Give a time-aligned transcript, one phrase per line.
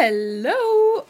[0.00, 0.52] Hello!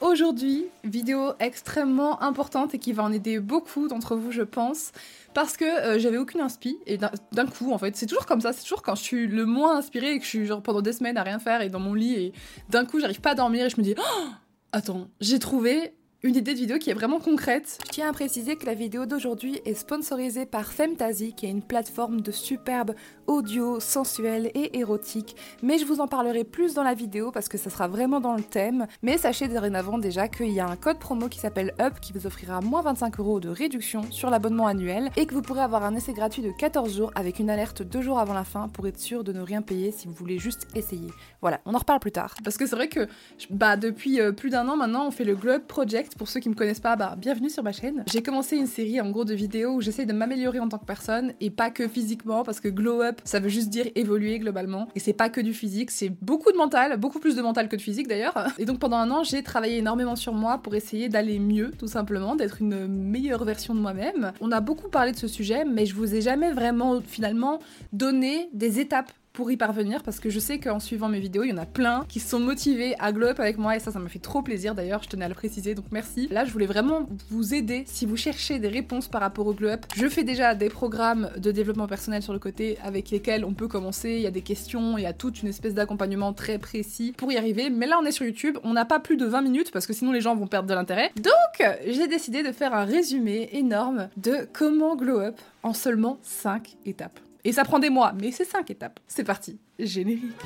[0.00, 4.92] Aujourd'hui, vidéo extrêmement importante et qui va en aider beaucoup d'entre vous, je pense,
[5.34, 8.54] parce que euh, j'avais aucune inspi et d'un coup, en fait, c'est toujours comme ça,
[8.54, 10.95] c'est toujours quand je suis le moins inspirée et que je suis genre pendant des
[10.95, 12.32] semaines à rien faire et dans mon lit et
[12.71, 14.29] d'un coup, j'arrive pas à dormir et je me dis oh!
[14.72, 15.93] Attends, j'ai trouvé
[16.24, 17.78] une idée de vidéo qui est vraiment concrète.
[17.86, 21.62] Je tiens à préciser que la vidéo d'aujourd'hui est sponsorisée par Femtasy, qui est une
[21.62, 22.96] plateforme de superbe
[23.28, 25.36] audio, sensuel et érotique.
[25.62, 28.34] Mais je vous en parlerai plus dans la vidéo parce que ça sera vraiment dans
[28.34, 28.88] le thème.
[29.02, 32.26] Mais sachez dorénavant déjà qu'il y a un code promo qui s'appelle UP qui vous
[32.26, 35.95] offrira moins 25 euros de réduction sur l'abonnement annuel et que vous pourrez avoir un
[35.95, 38.98] essai gratuit de 14 jours avec une alerte deux jours avant la fin pour être
[38.98, 41.12] sûr de ne rien payer si vous voulez juste essayer.
[41.42, 42.34] Voilà, on en reparle plus tard.
[42.42, 43.06] Parce que c'est vrai que
[43.50, 46.48] bah, depuis euh, plus d'un an maintenant, on fait le Globe Project pour ceux qui
[46.48, 48.04] me connaissent pas, bah, bienvenue sur ma chaîne.
[48.10, 50.84] J'ai commencé une série en gros de vidéos où j'essaye de m'améliorer en tant que
[50.84, 54.88] personne et pas que physiquement parce que glow up, ça veut juste dire évoluer globalement.
[54.94, 57.76] Et c'est pas que du physique, c'est beaucoup de mental, beaucoup plus de mental que
[57.76, 58.48] de physique d'ailleurs.
[58.58, 61.88] Et donc pendant un an, j'ai travaillé énormément sur moi pour essayer d'aller mieux, tout
[61.88, 64.33] simplement, d'être une meilleure version de moi-même.
[64.41, 67.59] On a beaucoup parlé de ce sujet, mais je vous ai jamais vraiment finalement
[67.93, 71.50] donné des étapes pour y parvenir parce que je sais qu'en suivant mes vidéos, il
[71.50, 74.00] y en a plein qui sont motivés à glow up avec moi et ça, ça
[74.00, 76.27] me fait trop plaisir d'ailleurs, je tenais à le préciser donc merci.
[76.33, 79.69] Là, je voulais vraiment vous aider si vous cherchez des réponses par rapport au glow
[79.69, 79.86] up.
[79.94, 83.69] Je fais déjà des programmes de développement personnel sur le côté avec lesquels on peut
[83.69, 87.14] commencer, il y a des questions, il y a toute une espèce d'accompagnement très précis
[87.16, 87.70] pour y arriver.
[87.70, 89.92] Mais là, on est sur YouTube, on n'a pas plus de 20 minutes parce que
[89.92, 91.12] sinon les gens vont perdre de l'intérêt.
[91.14, 96.75] Donc, j'ai décidé de faire un résumé énorme de comment glow up en seulement 5
[96.84, 97.20] étapes.
[97.49, 99.01] Et ça prend des mois, mais c'est 5 étapes.
[99.07, 100.37] C'est parti, générique.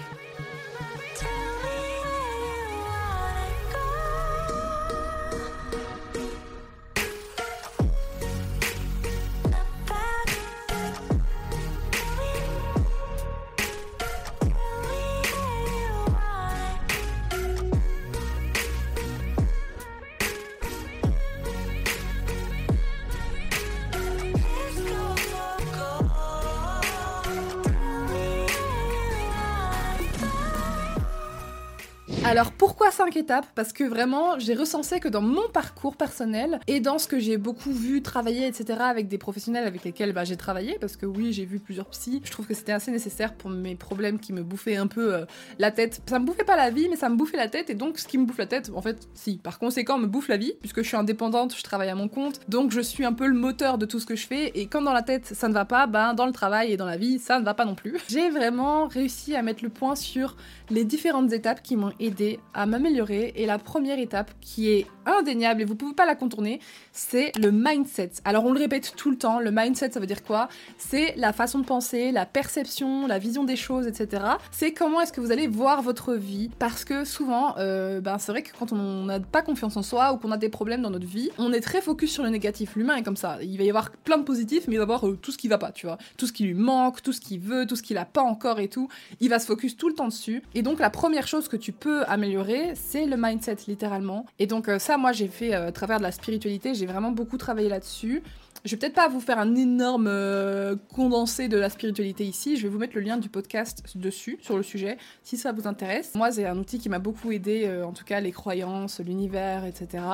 [32.83, 33.47] Pourquoi 5 étapes?
[33.55, 37.37] Parce que vraiment j'ai recensé que dans mon parcours personnel et dans ce que j'ai
[37.37, 41.33] beaucoup vu travailler etc avec des professionnels avec lesquels bah, j'ai travaillé parce que oui
[41.33, 44.43] j'ai vu plusieurs psys, je trouve que c'était assez nécessaire pour mes problèmes qui me
[44.43, 45.25] bouffaient un peu euh,
[45.61, 46.03] la tête.
[46.09, 48.09] Ça me bouffait pas la vie mais ça me bouffait la tête et donc ce
[48.09, 50.83] qui me bouffe la tête en fait si par conséquent me bouffe la vie puisque
[50.83, 53.79] je suis indépendante, je travaille à mon compte donc je suis un peu le moteur
[53.79, 55.87] de tout ce que je fais et quand dans la tête ça ne va pas,
[55.87, 57.97] ben dans le travail et dans la vie ça ne va pas non plus.
[58.09, 60.37] J'ai vraiment réussi à mettre le point sur
[60.69, 65.61] les différentes étapes qui m'ont aidé à m'améliorer et la première étape qui est indéniable
[65.61, 66.59] et vous pouvez pas la contourner,
[66.93, 68.13] c'est le mindset.
[68.25, 70.49] Alors on le répète tout le temps, le mindset ça veut dire quoi?
[70.79, 74.25] C'est la façon de penser, la perception, la vision des choses, etc.
[74.51, 78.33] C'est comment est-ce que vous allez voir votre vie parce que souvent, euh, ben c'est
[78.33, 80.91] vrai que quand on n'a pas confiance en soi ou qu'on a des problèmes dans
[80.91, 82.75] notre vie, on est très focus sur le négatif.
[82.77, 83.39] L'humain est comme ça.
[83.43, 85.39] Il va y avoir plein de positifs, mais il va y avoir euh, tout ce
[85.39, 85.99] qui va pas, tu vois.
[86.17, 88.61] Tout ce qui lui manque, tout ce qu'il veut, tout ce qu'il a pas encore
[88.61, 88.89] et tout.
[89.21, 90.43] Il va se focus tout le temps dessus.
[90.55, 94.27] Et donc la première chose que tu peux améliorer, c'est le mindset littéralement.
[94.39, 97.39] Et donc euh, ça, moi j'ai fait à travers de la spiritualité, j'ai vraiment beaucoup
[97.39, 98.23] travaillé là-dessus.
[98.65, 102.63] Je vais peut-être pas vous faire un énorme euh, condensé de la spiritualité ici, je
[102.63, 106.15] vais vous mettre le lien du podcast dessus, sur le sujet, si ça vous intéresse.
[106.15, 109.65] Moi, c'est un outil qui m'a beaucoup aidé, euh, en tout cas les croyances, l'univers,
[109.65, 110.05] etc.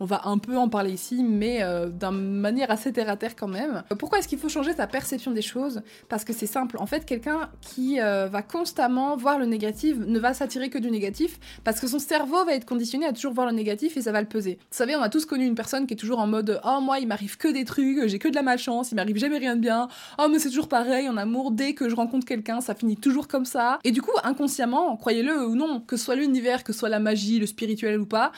[0.00, 3.84] On va un peu en parler ici, mais euh, d'une manière assez terre-à-terre quand même.
[4.00, 5.82] Pourquoi est-ce qu'il faut changer sa perception des choses?
[6.08, 10.34] Parce que c'est simple, en fait, quelqu'un qui va constamment voir le négatif ne va
[10.34, 13.52] s'attirer que du négatif, parce que son cerveau va être conditionné à toujours voir le
[13.52, 14.58] négatif et ça va le peser.
[14.58, 16.98] Vous savez, on a tous connu une personne qui est toujours en mode «Oh, moi,
[16.98, 19.60] il m'arrive que des trucs, j'ai que de la malchance, il m'arrive jamais rien de
[19.60, 19.88] bien.
[20.18, 23.28] Oh, mais c'est toujours pareil en amour, dès que je rencontre quelqu'un, ça finit toujours
[23.28, 23.78] comme ça.
[23.84, 27.00] Et du coup, inconsciemment, croyez-le ou non, que ce soit l'univers, que ce soit la
[27.00, 28.32] magie, le spirituel ou pas,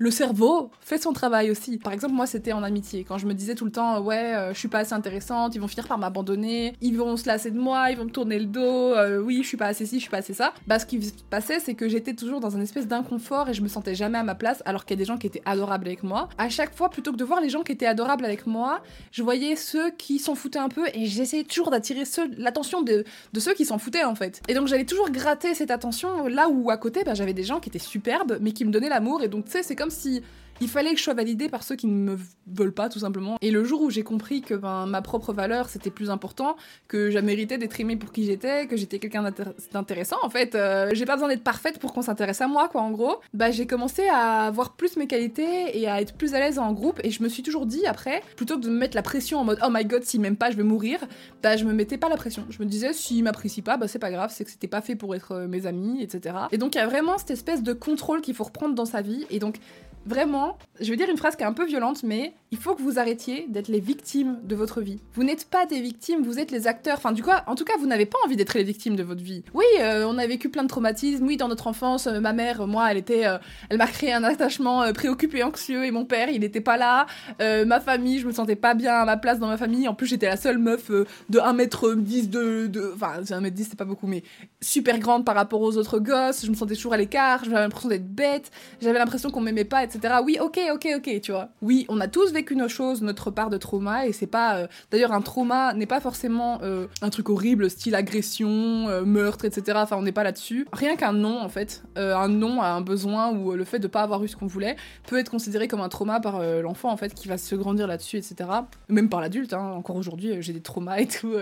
[0.00, 1.76] le cerveau fait son travail aussi.
[1.76, 3.04] Par exemple, moi, c'était en amitié.
[3.04, 5.60] Quand je me disais tout le temps, ouais, euh, je suis pas assez intéressante, ils
[5.60, 8.46] vont finir par m'abandonner, ils vont se lasser de moi, ils vont me tourner le
[8.46, 10.54] dos, euh, oui, je suis pas assez ci, je suis pas assez ça.
[10.66, 13.60] Bah, ce qui se passait, c'est que j'étais toujours dans un espèce d'inconfort et je
[13.60, 15.86] me sentais jamais à ma place, alors qu'il y a des gens qui étaient adorables
[15.86, 16.30] avec moi.
[16.38, 18.82] À chaque fois, plutôt que de voir les gens qui étaient adorables avec moi,
[19.12, 22.04] je voyais ceux qui s'en foutaient un peu et j'essayais toujours d'attirer
[22.38, 23.04] l'attention de,
[23.38, 24.40] ceux qui s'en foutaient en fait.
[24.48, 27.60] Et donc, j'allais toujours gratter cette attention là où à côté, bah, j'avais des gens
[27.60, 30.22] qui étaient superbes, mais qui me donnaient l'amour et donc, tu sais, c'est comme si
[30.60, 33.36] il fallait que je sois validée par ceux qui ne me veulent pas, tout simplement.
[33.40, 36.56] Et le jour où j'ai compris que ben, ma propre valeur, c'était plus important,
[36.88, 39.30] que j'ai mérité d'être aimée pour qui j'étais, que j'étais quelqu'un
[39.72, 42.82] d'intéressant, en fait, euh, j'ai pas besoin d'être parfaite pour qu'on s'intéresse à moi, quoi,
[42.82, 46.40] en gros, bah j'ai commencé à voir plus mes qualités et à être plus à
[46.40, 47.00] l'aise en groupe.
[47.04, 49.44] Et je me suis toujours dit, après, plutôt que de me mettre la pression en
[49.44, 50.98] mode oh my god, s'il m'aime pas, je vais mourir,
[51.42, 52.44] bah je me mettais pas la pression.
[52.50, 54.96] Je me disais, s'il m'apprécie pas, bah c'est pas grave, c'est que c'était pas fait
[54.96, 56.34] pour être euh, mes amis, etc.
[56.52, 59.02] Et donc il y a vraiment cette espèce de contrôle qu'il faut reprendre dans sa
[59.02, 59.26] vie.
[59.30, 59.58] Et donc
[60.06, 62.82] Vraiment, je vais dire une phrase qui est un peu violente, mais il faut que
[62.82, 64.98] vous arrêtiez d'être les victimes de votre vie.
[65.14, 66.96] Vous n'êtes pas des victimes, vous êtes les acteurs.
[66.96, 69.22] Enfin, du coup, en tout cas, vous n'avez pas envie d'être les victimes de votre
[69.22, 69.44] vie.
[69.54, 71.26] Oui, euh, on a vécu plein de traumatismes.
[71.26, 73.38] Oui, dans notre enfance, euh, ma mère, moi, elle était, euh,
[73.68, 77.06] elle m'a créé un attachement préoccupé, anxieux, et mon père, il n'était pas là.
[77.38, 79.86] ma famille, je me sentais pas bien à ma place dans ma famille.
[79.86, 84.22] En plus, j'étais la seule meuf de 1m10 de, enfin, 1m10, c'est pas beaucoup, mais
[84.60, 86.44] super grande par rapport aux autres gosses.
[86.44, 87.44] Je me sentais toujours à l'écart.
[87.44, 88.50] J'avais l'impression d'être bête.
[88.80, 90.14] J'avais l'impression qu'on m'aimait pas, etc.
[90.24, 91.48] Oui, ok, ok, ok, tu vois.
[91.62, 94.56] Oui, on a tous vécu nos choses, notre part de trauma, et c'est pas.
[94.56, 99.44] Euh, d'ailleurs, un trauma n'est pas forcément euh, un truc horrible, style agression, euh, meurtre,
[99.44, 99.78] etc.
[99.82, 100.66] Enfin, on n'est pas là-dessus.
[100.72, 104.02] Rien qu'un non, en fait, un non à un besoin ou le fait de pas
[104.02, 104.76] avoir eu ce qu'on voulait
[105.06, 108.16] peut être considéré comme un trauma par l'enfant, en fait, qui va se grandir là-dessus,
[108.16, 108.48] etc.
[108.88, 109.72] Même par l'adulte, hein.
[109.76, 111.34] encore aujourd'hui, j'ai des traumas et tout,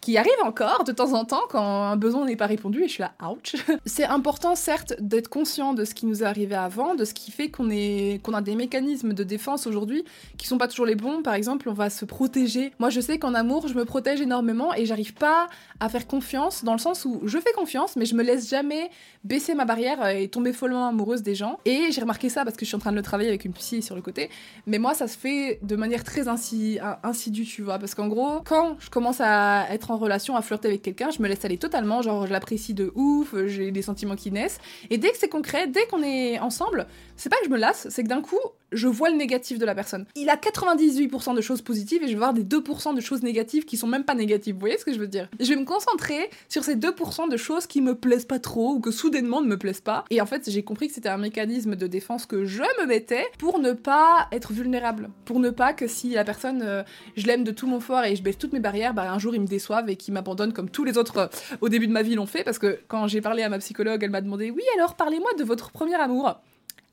[0.00, 2.92] qui arrivent encore de temps en temps quand un besoin n'est pas répondu, et je
[2.92, 3.54] suis là, ouch.
[3.86, 7.30] c'est important, certes, d'être conscient de ce qui nous est arrivé avant, de ce qui
[7.30, 10.04] fait qu'on est qu'on a des mécanismes de défense aujourd'hui
[10.36, 11.22] qui sont pas toujours les bons.
[11.22, 12.72] Par exemple, on va se protéger.
[12.78, 15.48] Moi, je sais qu'en amour, je me protège énormément et j'arrive pas
[15.80, 18.90] à faire confiance dans le sens où je fais confiance, mais je me laisse jamais
[19.24, 21.58] baisser ma barrière et tomber follement amoureuse des gens.
[21.64, 23.52] Et j'ai remarqué ça parce que je suis en train de le travailler avec une
[23.52, 24.30] psy sur le côté.
[24.66, 27.78] Mais moi, ça se fait de manière très insidue, tu vois.
[27.78, 31.22] Parce qu'en gros, quand je commence à être en relation, à flirter avec quelqu'un, je
[31.22, 32.02] me laisse aller totalement.
[32.02, 34.58] Genre, je l'apprécie de ouf, j'ai des sentiments qui naissent.
[34.90, 36.86] Et dès que c'est concret, dès qu'on est ensemble,
[37.16, 38.38] c'est pas que je me lasse, c'est que d'un coup,
[38.72, 40.06] je vois le négatif de la personne.
[40.16, 43.64] Il a 98% de choses positives et je vais voir des 2% de choses négatives
[43.64, 44.54] qui sont même pas négatives.
[44.54, 45.28] Vous voyez ce que je veux dire?
[45.40, 48.80] Je vais me concentrer sur ces 2% de choses qui me plaisent pas trop ou
[48.80, 50.04] que soudainement ne me plaisent pas.
[50.10, 53.24] Et en fait, j'ai compris que c'était un mécanisme de défense que je me mettais
[53.38, 55.10] pour ne pas être vulnérable.
[55.24, 56.82] Pour ne pas que si la personne, euh,
[57.16, 59.34] je l'aime de tout mon fort et je baisse toutes mes barrières, bah un jour
[59.34, 61.26] il me déçoive et qu'il m'abandonne comme tous les autres euh,
[61.60, 62.44] au début de ma vie l'ont fait.
[62.44, 65.44] Parce que quand j'ai parlé à ma psychologue, elle m'a demandé Oui, alors parlez-moi de
[65.44, 66.40] votre premier amour.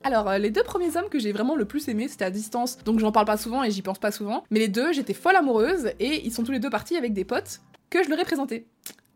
[0.04, 2.78] Alors, euh, les deux premiers hommes que j'ai vraiment le plus aimés, c'était à distance,
[2.84, 4.44] donc j'en parle pas souvent et j'y pense pas souvent.
[4.50, 7.24] Mais les deux, j'étais folle amoureuse et ils sont tous les deux partis avec des
[7.24, 8.66] potes que je leur ai présentés.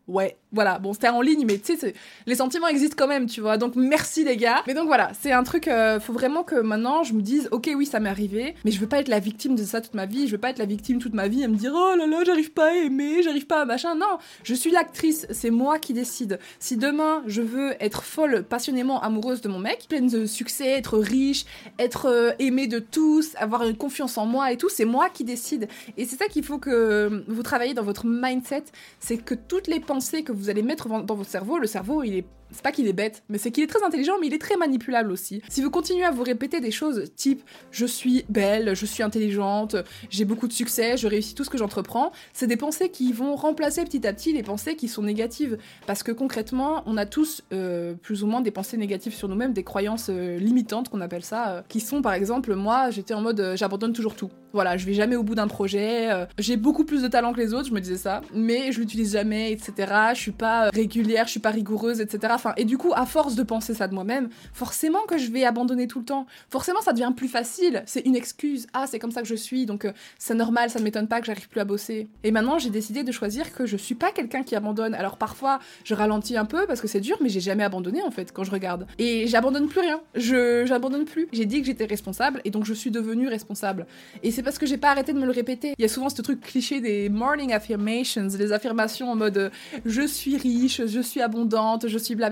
[0.07, 1.93] Ouais, voilà, bon, c'était en ligne, mais tu sais,
[2.25, 3.57] les sentiments existent quand même, tu vois.
[3.57, 4.63] Donc merci les gars.
[4.65, 7.69] Mais donc voilà, c'est un truc, euh, faut vraiment que maintenant je me dise, ok,
[7.75, 10.05] oui, ça m'est arrivé, mais je veux pas être la victime de ça toute ma
[10.05, 10.27] vie.
[10.27, 12.23] Je veux pas être la victime toute ma vie et me dire, oh là là,
[12.25, 13.95] j'arrive pas à aimer, j'arrive pas à machin.
[13.95, 16.39] Non, je suis l'actrice, c'est moi qui décide.
[16.59, 20.97] Si demain je veux être folle, passionnément amoureuse de mon mec, pleine de succès, être
[20.97, 21.45] riche,
[21.79, 25.25] être euh, aimée de tous, avoir une confiance en moi et tout, c'est moi qui
[25.25, 25.67] décide.
[25.97, 28.63] Et c'est ça qu'il faut que vous travaillez dans votre mindset,
[29.01, 32.15] c'est que toutes les pensées que vous allez mettre dans votre cerveau, le cerveau, il
[32.15, 34.41] est c'est pas qu'il est bête, mais c'est qu'il est très intelligent, mais il est
[34.41, 35.41] très manipulable aussi.
[35.49, 39.75] Si vous continuez à vous répéter des choses type je suis belle, je suis intelligente,
[40.09, 43.35] j'ai beaucoup de succès, je réussis tout ce que j'entreprends, c'est des pensées qui vont
[43.35, 45.57] remplacer petit à petit les pensées qui sont négatives.
[45.85, 49.53] Parce que concrètement, on a tous euh, plus ou moins des pensées négatives sur nous-mêmes,
[49.53, 53.21] des croyances euh, limitantes qu'on appelle ça, euh, qui sont par exemple, moi j'étais en
[53.21, 54.29] mode j'abandonne toujours tout.
[54.53, 56.09] Voilà, je vais jamais au bout d'un projet,
[56.39, 59.11] j'ai beaucoup plus de talent que les autres, je me disais ça, mais je l'utilise
[59.11, 59.93] jamais, etc.
[60.13, 63.43] Je suis pas régulière, je suis pas rigoureuse, etc et du coup, à force de
[63.43, 66.25] penser ça de moi-même, forcément que je vais abandonner tout le temps.
[66.49, 67.83] Forcément, ça devient plus facile.
[67.85, 68.67] C'est une excuse.
[68.73, 71.19] Ah, c'est comme ça que je suis, donc euh, c'est normal, ça ne m'étonne pas
[71.19, 72.07] que j'arrive plus à bosser.
[72.23, 74.93] Et maintenant, j'ai décidé de choisir que je suis pas quelqu'un qui abandonne.
[74.93, 78.11] Alors parfois, je ralentis un peu parce que c'est dur, mais j'ai jamais abandonné en
[78.11, 78.87] fait quand je regarde.
[78.97, 80.01] Et j'abandonne plus rien.
[80.15, 81.27] Je j'abandonne plus.
[81.31, 83.85] J'ai dit que j'étais responsable et donc je suis devenue responsable.
[84.23, 85.73] Et c'est parce que j'ai pas arrêté de me le répéter.
[85.77, 89.49] Il y a souvent ce truc cliché des morning affirmations, des affirmations en mode euh,
[89.85, 92.26] je suis riche, je suis abondante, je suis blablabla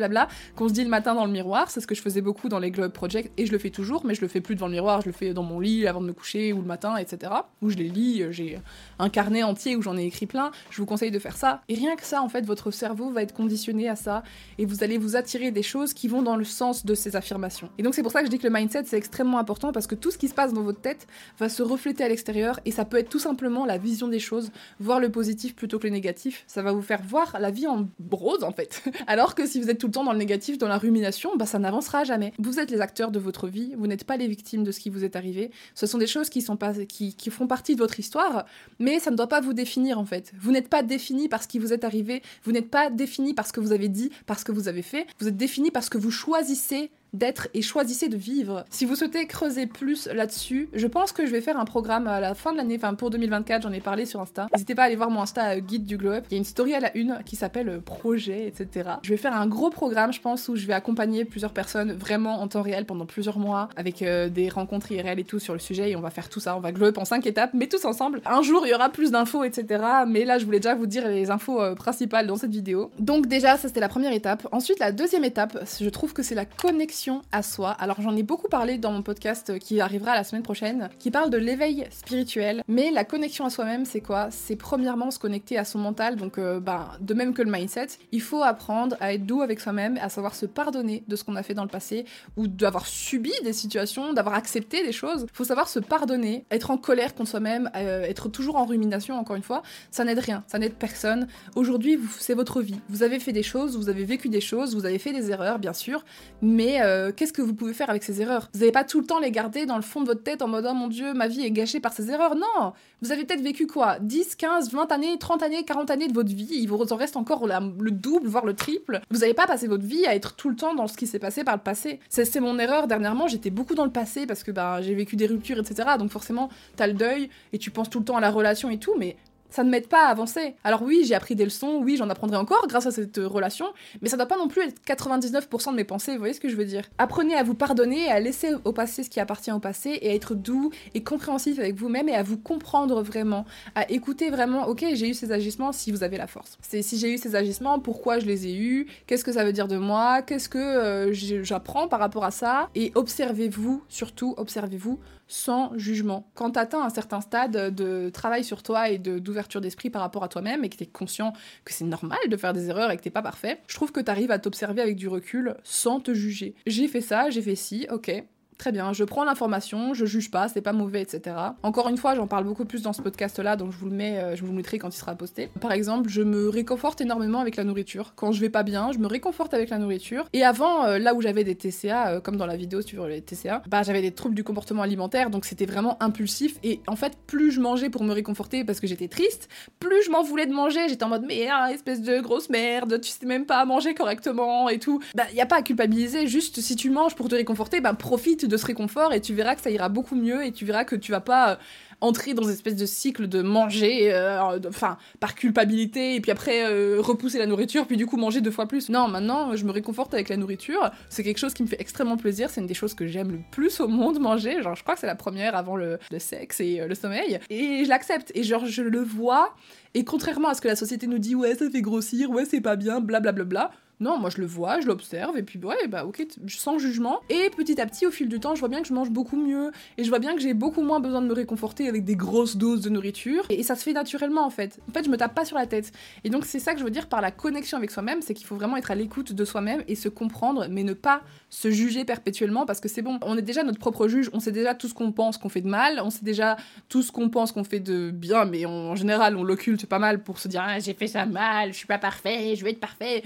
[0.56, 1.70] qu'on se dit le matin dans le miroir.
[1.70, 4.06] C'est ce que je faisais beaucoup dans les Globe Project et je le fais toujours,
[4.06, 6.02] mais je le fais plus devant le miroir, je le fais dans mon lit avant
[6.02, 7.32] de me coucher ou le matin, etc.
[7.62, 8.60] Où je les lis, euh, j'ai
[9.00, 10.52] un carnet entier où j'en ai écrit plein.
[10.70, 11.62] Je vous conseille de faire ça.
[11.70, 14.24] Et rien que ça, en fait, votre cerveau va être conditionné à ça
[14.58, 17.70] et vous allez vous attirer des choses qui vont dans le sens de ces affirmations.
[17.78, 19.88] Et donc c'est pour ça que je dis que le mindset c'est extrêmement important parce
[19.88, 21.08] que tout ce qui se passe dans votre tête
[21.40, 24.52] va se refléter à l'extérieur et ça peut être tout simplement la vision des choses,
[24.80, 26.44] voir le positif plutôt que le négatif.
[26.48, 28.84] Ça va vous faire voir la vie en rose en fait.
[29.08, 31.46] Alors que si vous êtes tout le temps dans le négatif, dans la rumination, bah
[31.46, 32.34] ça n'avancera jamais.
[32.40, 34.90] Vous êtes les acteurs de votre vie, vous n'êtes pas les victimes de ce qui
[34.90, 35.52] vous est arrivé.
[35.76, 38.46] Ce sont des choses qui sont pas qui, qui font partie de votre histoire,
[38.80, 40.32] mais ça ne doit pas vous définir en fait.
[40.42, 43.46] Vous n'êtes pas défini par ce qui vous est arrivé, vous n'êtes pas défini par
[43.46, 45.90] ce que vous avez dit, par ce que vous avez fait, vous êtes défini parce
[45.90, 48.66] que vous choisissez d'être et choisissez de vivre.
[48.70, 52.20] Si vous souhaitez creuser plus là-dessus, je pense que je vais faire un programme à
[52.20, 54.48] la fin de l'année, enfin pour 2024, j'en ai parlé sur Insta.
[54.54, 56.26] N'hésitez pas à aller voir mon Insta euh, guide du glow up.
[56.30, 58.90] Il y a une story à la une qui s'appelle euh, projet, etc.
[59.04, 62.42] Je vais faire un gros programme, je pense, où je vais accompagner plusieurs personnes vraiment
[62.42, 65.60] en temps réel pendant plusieurs mois avec euh, des rencontres IRL et tout sur le
[65.60, 66.58] sujet et on va faire tout ça.
[66.58, 68.22] On va glow up en cinq étapes, mais tous ensemble.
[68.26, 69.84] Un jour, il y aura plus d'infos, etc.
[70.08, 72.92] Mais là, je voulais déjà vous dire les infos principales dans cette vidéo.
[73.00, 74.48] Donc déjà, ça c'était la première étape.
[74.52, 77.72] Ensuite, la deuxième étape, je trouve que c'est la connexion à soi.
[77.72, 81.30] Alors j'en ai beaucoup parlé dans mon podcast qui arrivera la semaine prochaine, qui parle
[81.30, 82.64] de l'éveil spirituel.
[82.68, 84.30] Mais la connexion à soi-même, c'est quoi?
[84.32, 86.16] C'est premièrement se connecter à son mental.
[86.16, 89.60] Donc, euh, bah, de même que le mindset, il faut apprendre à être doux avec
[89.60, 92.06] soi-même, à savoir se pardonner de ce qu'on a fait dans le passé
[92.38, 95.26] ou d'avoir subi des situations, d'avoir accepté des choses.
[95.30, 99.18] Il faut savoir se pardonner, être en colère contre soi-même, euh, être toujours en rumination,
[99.18, 101.28] encore une fois, ça n'aide rien, ça n'aide personne.
[101.56, 102.80] Aujourd'hui, c'est votre vie.
[102.90, 105.60] Vous avez fait des choses, vous avez vécu des choses, vous avez fait des erreurs,
[105.60, 106.04] bien sûr,
[106.42, 108.50] mais euh, qu'est-ce que vous pouvez faire avec ces erreurs?
[108.54, 110.48] Vous n'allez pas tout le temps les garder dans le fond de votre tête en
[110.48, 112.36] mode oh mon dieu, ma vie est gâchée par ces erreurs.
[112.36, 113.98] Non Vous avez peut-être vécu quoi?
[114.00, 117.18] 10, 15, 20 années, 30 années, 40 années de votre vie, il vous en reste
[117.18, 119.02] encore le double, voire le triple.
[119.10, 121.20] Vous n'avez pas passé votre vie à être tout le temps dans ce qui s'est
[121.20, 122.00] passé par le passé.
[122.10, 125.26] C'est mon erreur dernièrement, j'étais beaucoup dans le passé parce que bah, j'ai vécu des
[125.28, 125.90] ruptures, etc.
[125.98, 128.78] Donc forcément, t'as le deuil et tu penses tout le temps à la relation et
[128.78, 129.16] tout, mais
[129.56, 130.56] ça ne m'aide pas à avancer.
[130.66, 133.68] Alors oui, j'ai appris des leçons, oui, j'en apprendrai encore grâce à cette euh, relation,
[134.02, 136.42] mais ça ne doit pas non plus être 99% de mes pensées, vous voyez ce
[136.42, 139.54] que je veux dire Apprenez à vous pardonner, à laisser au passé ce qui appartient
[139.54, 143.46] au passé, et à être doux et compréhensif avec vous-même, et à vous comprendre vraiment,
[143.76, 146.58] à écouter vraiment, ok, j'ai eu ces agissements si vous avez la force.
[146.62, 149.54] C'est si j'ai eu ces agissements, pourquoi je les ai eus, qu'est-ce que ça veut
[149.54, 155.00] dire de moi, qu'est-ce que euh, j'apprends par rapport à ça, et observez-vous, surtout observez-vous
[155.28, 156.30] sans jugement.
[156.36, 160.24] Quand tu atteins un certain stade de travail sur toi et d'ouverture d'esprit par rapport
[160.24, 162.98] à toi-même et que tu es conscient que c'est normal de faire des erreurs et
[162.98, 166.00] que t'es pas parfait, je trouve que tu arrives à t'observer avec du recul sans
[166.00, 166.56] te juger.
[166.68, 168.12] J'ai fait ça, j'ai fait ci, ok,
[168.58, 171.36] Très bien, je prends l'information, je juge pas, c'est pas mauvais, etc.
[171.62, 174.18] Encore une fois, j'en parle beaucoup plus dans ce podcast-là, donc je vous le mets,
[174.18, 175.50] euh, je vous le mettrai quand il sera posté.
[175.60, 178.14] Par exemple, je me réconforte énormément avec la nourriture.
[178.16, 180.26] Quand je vais pas bien, je me réconforte avec la nourriture.
[180.32, 183.22] Et avant, euh, là où j'avais des TCA, euh, comme dans la vidéo sur les
[183.22, 186.58] TCA, bah j'avais des troubles du comportement alimentaire, donc c'était vraiment impulsif.
[186.64, 190.12] Et en fait, plus je mangeais pour me réconforter parce que j'étais triste, plus je
[190.12, 190.88] m'en voulais de manger.
[190.88, 194.70] J'étais en mode mais ah, espèce de grosse merde, tu sais même pas manger correctement
[194.70, 195.02] et tout.
[195.14, 198.45] Bah y a pas à culpabiliser, juste si tu manges pour te réconforter, bah profite
[198.48, 200.96] de ce réconfort et tu verras que ça ira beaucoup mieux et tu verras que
[200.96, 201.56] tu vas pas euh,
[202.02, 206.66] entrer dans une espèce de cycle de manger, euh, enfin, par culpabilité, et puis après
[206.66, 208.90] euh, repousser la nourriture, puis du coup manger deux fois plus.
[208.90, 210.92] Non, maintenant, je me réconforte avec la nourriture.
[211.10, 212.50] C'est quelque chose qui me fait extrêmement plaisir.
[212.50, 214.62] C'est une des choses que j'aime le plus au monde, manger.
[214.62, 217.40] Genre, je crois que c'est la première avant le, le sexe et le sommeil.
[217.50, 218.32] Et je l'accepte.
[218.36, 219.56] Et genre, je le vois.
[219.94, 222.62] Et contrairement à ce que la société nous dit, ouais, ça fait grossir, ouais, c'est
[222.62, 223.32] pas bien, blablabla.
[223.32, 226.26] Bla, bla, bla, non, moi je le vois, je l'observe, et puis ouais, bah ok,
[226.48, 227.22] sans jugement.
[227.30, 229.38] Et petit à petit, au fil du temps, je vois bien que je mange beaucoup
[229.38, 232.16] mieux, et je vois bien que j'ai beaucoup moins besoin de me réconforter avec des
[232.16, 234.80] grosses doses de nourriture, et, ça se fait naturellement en fait.
[234.90, 235.92] En fait, je me tape pas sur la tête.
[236.24, 238.46] Et donc c'est ça que je veux dire par la connexion avec soi-même, c'est qu'il
[238.46, 242.06] faut vraiment être à l'écoute de soi-même et se comprendre, mais ne pas se juger
[242.06, 244.88] perpétuellement, parce que c'est bon, on est déjà notre propre juge, on sait déjà tout
[244.88, 246.58] ce qu'on pense qu'on fait de mal, on sait déjà
[246.90, 250.22] tout ce qu'on pense qu'on fait de bien, mais en général, on l'occulte pas mal
[250.22, 252.80] pour se dire, ah, j'ai fait ça mal, je suis pas parfait, je vais être
[252.80, 253.24] parfait.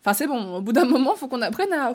[0.00, 1.92] Enfin, c'est bon, au bout d'un moment, faut qu'on apprenne à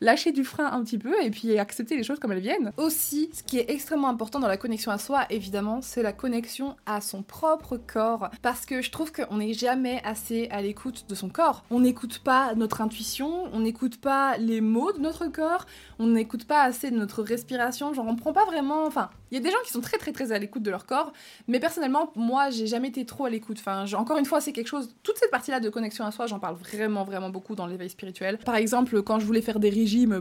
[0.00, 2.72] lâcher du frein un petit peu et puis accepter les choses comme elles viennent.
[2.76, 6.76] Aussi, ce qui est extrêmement important dans la connexion à soi, évidemment, c'est la connexion
[6.86, 8.30] à son propre corps.
[8.42, 11.64] Parce que je trouve qu'on n'est jamais assez à l'écoute de son corps.
[11.70, 15.66] On n'écoute pas notre intuition, on n'écoute pas les mots de notre corps,
[15.98, 17.92] on n'écoute pas assez de notre respiration.
[17.92, 18.84] Genre, on prend pas vraiment.
[18.86, 20.86] Enfin, il y a des gens qui sont très très très à l'écoute de leur
[20.86, 21.12] corps,
[21.46, 23.58] mais personnellement, moi, j'ai jamais été trop à l'écoute.
[23.60, 24.94] Enfin, encore une fois, c'est quelque chose.
[25.02, 28.38] Toute cette partie-là de connexion à soi, j'en parle vraiment vraiment beaucoup dans l'éveil spirituel.
[28.38, 29.70] Par exemple, quand je voulais faire des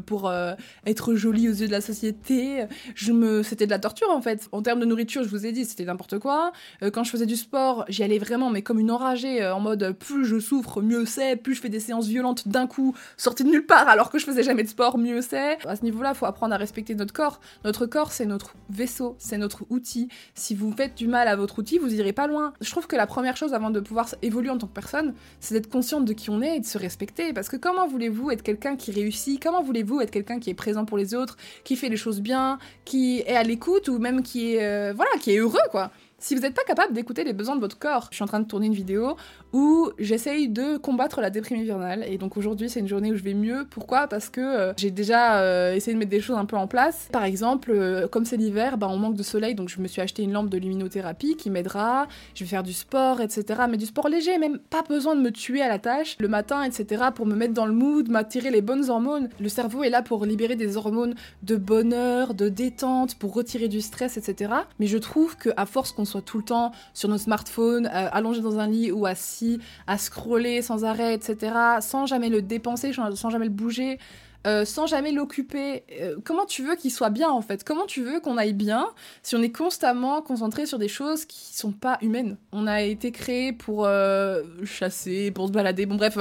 [0.05, 0.53] pour euh,
[0.85, 2.65] être jolie aux yeux de la société.
[2.95, 4.47] Je me, c'était de la torture en fait.
[4.51, 6.51] En termes de nourriture, je vous ai dit, c'était n'importe quoi.
[6.83, 9.59] Euh, quand je faisais du sport, j'y allais vraiment, mais comme une enragée, euh, en
[9.59, 11.35] mode plus je souffre, mieux c'est.
[11.35, 14.25] Plus je fais des séances violentes d'un coup, sorties de nulle part, alors que je
[14.25, 15.57] faisais jamais de sport, mieux c'est.
[15.65, 17.39] À ce niveau-là, faut apprendre à respecter notre corps.
[17.63, 20.09] Notre corps, c'est notre vaisseau, c'est notre outil.
[20.35, 22.53] Si vous faites du mal à votre outil, vous irez pas loin.
[22.61, 25.55] Je trouve que la première chose avant de pouvoir évoluer en tant que personne, c'est
[25.55, 27.33] d'être consciente de qui on est et de se respecter.
[27.33, 29.41] Parce que comment voulez-vous être quelqu'un qui réussit?
[29.41, 32.59] Comment voulez-vous être quelqu'un qui est présent pour les autres, qui fait les choses bien,
[32.85, 35.91] qui est à l'écoute ou même qui est, euh, voilà, qui est heureux, quoi?
[36.19, 38.39] Si vous n'êtes pas capable d'écouter les besoins de votre corps, je suis en train
[38.39, 39.15] de tourner une vidéo
[39.53, 42.03] où j'essaye de combattre la déprime hivernale.
[42.07, 43.67] Et donc aujourd'hui, c'est une journée où je vais mieux.
[43.69, 44.07] Pourquoi?
[44.07, 47.07] Parce que euh, j'ai déjà euh, essayé de mettre des choses un peu en place.
[47.11, 50.01] Par exemple, euh, comme c'est l'hiver, bah, on manque de soleil, donc je me suis
[50.01, 52.07] acheté une lampe de luminothérapie qui m'aidera.
[52.33, 53.61] Je vais faire du sport, etc.
[53.69, 56.63] Mais du sport léger, même pas besoin de me tuer à la tâche le matin,
[56.63, 57.05] etc.
[57.13, 59.29] pour me mettre dans le mood, m'attirer les bonnes hormones.
[59.39, 63.81] Le cerveau est là pour libérer des hormones de bonheur, de détente, pour retirer du
[63.81, 64.51] stress, etc.
[64.79, 68.41] Mais je trouve que à force qu'on soit tout le temps sur nos smartphones, allongé
[68.41, 73.29] dans un lit ou assis à scroller sans arrêt, etc., sans jamais le dépenser, sans
[73.29, 73.99] jamais le bouger,
[74.45, 75.83] euh, sans jamais l'occuper.
[75.99, 77.63] Euh, comment tu veux qu'il soit bien en fait?
[77.63, 78.87] Comment tu veux qu'on aille bien
[79.23, 82.37] si on est constamment concentré sur des choses qui sont pas humaines?
[82.51, 85.85] On a été créé pour euh, chasser, pour se balader.
[85.85, 86.17] Bon bref,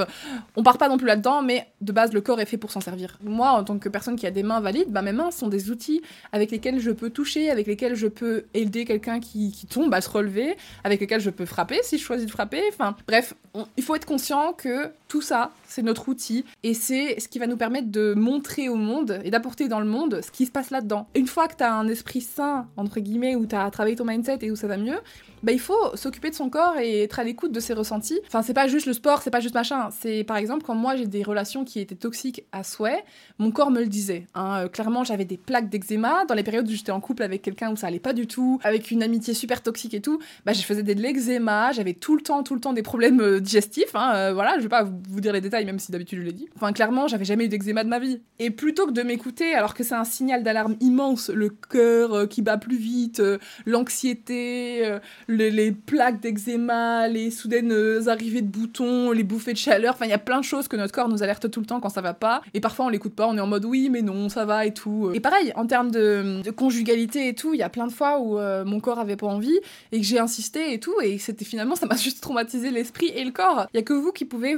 [0.55, 2.81] on part pas non plus là-dedans, mais de base le corps est fait pour s'en
[2.81, 3.17] servir.
[3.23, 5.69] Moi, en tant que personne qui a des mains valides, bah, mes mains sont des
[5.69, 10.01] outils avec lesquels je peux toucher, avec lesquels je peux aider quelqu'un qui, tombe à
[10.01, 12.61] se relever, avec lesquels je peux frapper si je choisis de frapper.
[12.69, 13.33] Enfin bref,
[13.75, 17.47] il faut être conscient que tout ça, c'est notre outil et c'est ce qui va
[17.47, 21.07] nous permettre montrer au monde et d'apporter dans le monde ce qui se passe là-dedans.
[21.15, 24.05] Une fois que tu as un esprit sain, entre guillemets, où tu as travaillé ton
[24.05, 24.97] mindset et où ça va mieux,
[25.43, 28.19] bah, il faut s'occuper de son corps et être à l'écoute de ses ressentis.
[28.27, 29.89] Enfin, c'est pas juste le sport, c'est pas juste machin.
[29.91, 33.03] C'est par exemple quand moi j'ai des relations qui étaient toxiques à souhait,
[33.37, 34.27] mon corps me le disait.
[34.33, 34.63] Hein.
[34.63, 37.71] Euh, clairement, j'avais des plaques d'eczéma dans les périodes où j'étais en couple avec quelqu'un
[37.71, 40.19] où ça allait pas du tout, avec une amitié super toxique et tout.
[40.45, 43.39] Bah, je faisais de l'eczéma, j'avais tout le temps, tout le temps des problèmes euh,
[43.39, 43.95] digestifs.
[43.95, 44.11] Hein.
[44.15, 46.49] Euh, voilà, je vais pas vous dire les détails, même si d'habitude je l'ai dit.
[46.55, 47.96] Enfin, clairement, j'avais jamais eu d'eczéma de ma
[48.39, 52.41] Et plutôt que de m'écouter, alors que c'est un signal d'alarme immense, le cœur qui
[52.41, 53.21] bat plus vite,
[53.65, 59.93] l'anxiété, les, les plaques d'eczéma, les soudaines euh, arrivées de boutons, les bouffées de chaleur.
[59.93, 61.79] Enfin, il y a plein de choses que notre corps nous alerte tout le temps
[61.79, 62.41] quand ça va pas.
[62.53, 64.73] Et parfois, on l'écoute pas, on est en mode oui, mais non, ça va et
[64.73, 65.11] tout.
[65.13, 68.39] Et pareil, en termes de, conjugalité et tout, il y a plein de fois où
[68.39, 69.59] euh, mon corps avait pas envie
[69.91, 70.95] et que j'ai insisté et tout.
[71.03, 73.67] Et c'était finalement, ça m'a juste traumatisé l'esprit et le corps.
[73.73, 74.57] Il y a que vous qui pouvez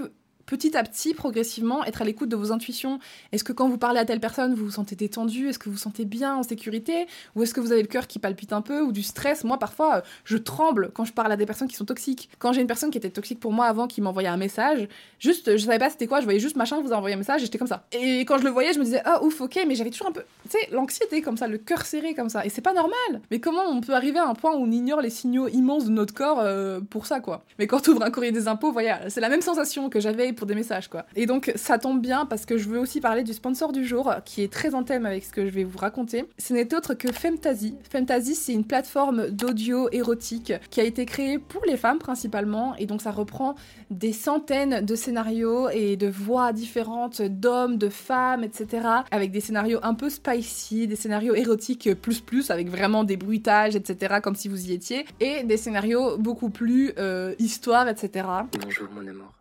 [0.50, 3.00] petit à petit, progressivement, être à l'écoute de vos intuitions.
[3.32, 5.48] Est-ce que quand vous parlez à telle personne, vous vous sentez détendu?
[5.48, 7.06] Est-ce que vous vous sentez bien, en sécurité?
[7.36, 9.44] Ou est-ce que vous avez le cœur qui palpite un peu Ou du stress?
[9.44, 12.30] Moi, parfois, je tremble quand je parle à des personnes qui sont toxiques.
[12.40, 14.88] Quand j'ai une personne qui était toxique pour moi avant, qui m'envoyait un message,
[15.20, 17.42] juste, je savais pas c'était quoi, je voyais juste machin vous a envoyé un message
[17.42, 17.86] et j'étais comme ça.
[17.92, 20.12] Et quand je le voyais, je me disais, ah ouf, ok, mais j'avais toujours un
[20.12, 22.44] peu, tu sais, l'anxiété comme ça, le cœur serré comme ça.
[22.46, 23.22] Et c'est pas normal.
[23.30, 25.92] Mais comment on peut arriver à un point où on ignore les signaux immenses de
[25.92, 27.44] notre corps euh, pour ça, quoi?
[27.60, 30.34] Mais quand tu ouvres un courrier des impôts, voilà, c'est la même sensation que j'avais
[30.40, 31.06] pour des messages, quoi.
[31.16, 34.12] Et donc ça tombe bien parce que je veux aussi parler du sponsor du jour
[34.24, 36.26] qui est très en thème avec ce que je vais vous raconter.
[36.38, 37.76] Ce n'est autre que Femtasy.
[37.92, 42.86] Femtasy c'est une plateforme d'audio érotique qui a été créée pour les femmes principalement et
[42.86, 43.56] donc ça reprend
[43.92, 48.88] des centaines de scénarios et de voix différentes d'hommes, de femmes, etc.
[49.12, 53.76] Avec des scénarios un peu spicy, des scénarios érotiques plus plus avec vraiment des bruitages,
[53.76, 54.16] etc.
[54.24, 58.26] comme si vous y étiez et des scénarios beaucoup plus euh, histoire, etc.
[58.62, 59.34] Bonjour mon amour,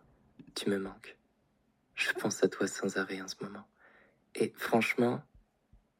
[0.55, 1.17] tu me manques.
[1.95, 3.67] Je pense à toi sans arrêt en ce moment.
[4.35, 5.23] Et franchement,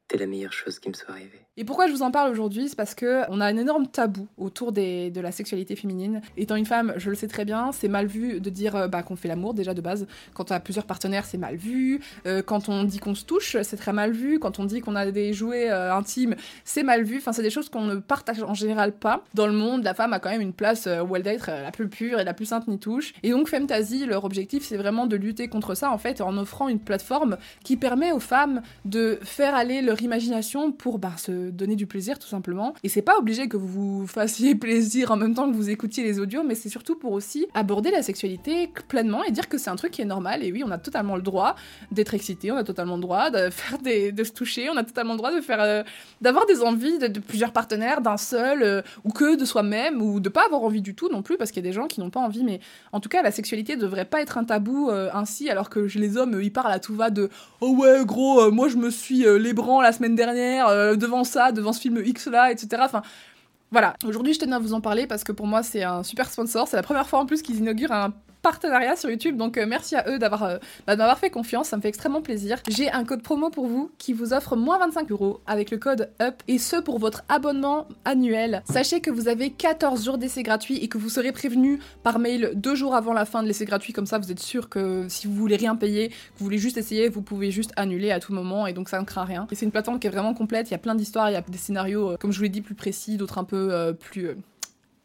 [0.07, 1.45] t'es la meilleure chose qui me soit arrivée.
[1.59, 4.29] Et pourquoi je vous en parle aujourd'hui C'est parce que on a un énorme tabou
[4.37, 6.21] autour des, de la sexualité féminine.
[6.37, 9.03] Étant une femme, je le sais très bien, c'est mal vu de dire euh, bah,
[9.03, 10.07] qu'on fait l'amour déjà de base.
[10.33, 11.99] Quand on a plusieurs partenaires, c'est mal vu.
[12.25, 14.39] Euh, quand on dit qu'on se touche, c'est très mal vu.
[14.39, 17.17] Quand on dit qu'on a des jouets euh, intimes, c'est mal vu.
[17.17, 19.25] Enfin, c'est des choses qu'on ne partage en général pas.
[19.33, 21.71] Dans le monde, la femme a quand même une place où elle doit être la
[21.71, 23.11] plus pure et la plus sainte ni touche.
[23.21, 26.69] Et donc, Femtasy, leur objectif, c'est vraiment de lutter contre ça en fait en offrant
[26.69, 31.75] une plateforme qui permet aux femmes de faire aller leur imagination pour bah, se donner
[31.75, 32.73] du plaisir tout simplement.
[32.83, 36.03] Et c'est pas obligé que vous vous fassiez plaisir en même temps que vous écoutiez
[36.03, 39.69] les audios, mais c'est surtout pour aussi aborder la sexualité pleinement et dire que c'est
[39.69, 40.43] un truc qui est normal.
[40.43, 41.55] Et oui, on a totalement le droit
[41.91, 44.83] d'être excité, on a totalement le droit de faire des, de se toucher, on a
[44.83, 45.83] totalement le droit de faire, euh,
[46.21, 50.29] d'avoir des envies de, plusieurs partenaires, d'un seul, euh, ou que de soi-même, ou de
[50.29, 52.09] pas avoir envie du tout non plus, parce qu'il y a des gens qui n'ont
[52.09, 52.43] pas envie.
[52.43, 52.59] Mais
[52.91, 56.17] en tout cas, la sexualité devrait pas être un tabou euh, ainsi, alors que les
[56.17, 57.29] hommes, ils parlent à tout va de
[57.61, 61.81] oh ouais, gros, moi je me suis les la semaine dernière devant ça, devant ce
[61.81, 62.81] film X là, etc.
[62.85, 63.01] Enfin,
[63.71, 63.95] voilà.
[64.05, 66.67] Aujourd'hui, je tenais à vous en parler parce que pour moi, c'est un super sponsor.
[66.67, 69.37] C'est la première fois en plus qu'ils inaugurent un partenariat sur YouTube.
[69.37, 72.21] Donc euh, merci à eux d'avoir euh, bah, m'avoir fait confiance, ça me fait extrêmement
[72.21, 72.59] plaisir.
[72.67, 76.11] J'ai un code promo pour vous qui vous offre moins 25 euros avec le code
[76.21, 78.63] UP et ce pour votre abonnement annuel.
[78.69, 82.51] Sachez que vous avez 14 jours d'essai gratuit et que vous serez prévenu par mail
[82.55, 83.93] deux jours avant la fin de l'essai gratuit.
[83.93, 86.77] Comme ça, vous êtes sûr que si vous voulez rien payer, que vous voulez juste
[86.77, 89.47] essayer, vous pouvez juste annuler à tout moment et donc ça ne craint rien.
[89.51, 90.69] Et c'est une plateforme qui est vraiment complète.
[90.69, 92.49] Il y a plein d'histoires, il y a des scénarios, euh, comme je vous l'ai
[92.49, 94.35] dit, plus précis, d'autres un peu plus